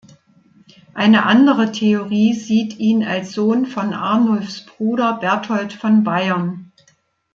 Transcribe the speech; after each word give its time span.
Eine 0.95 1.27
andere 1.27 1.71
Theorie 1.71 2.33
sieht 2.33 2.79
ihn 2.79 3.03
als 3.03 3.33
Sohn 3.33 3.67
von 3.67 3.93
Arnulfs 3.93 4.65
Bruder 4.65 5.13
Berthold 5.19 5.73
von 5.73 6.03
Bayern. 6.03 6.71